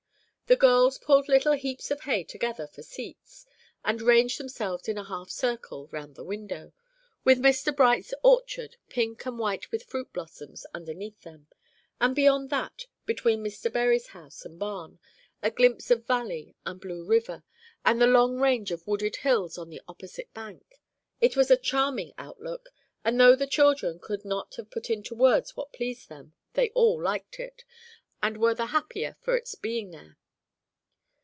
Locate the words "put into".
24.69-25.15